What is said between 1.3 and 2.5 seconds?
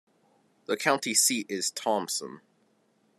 is Thomson.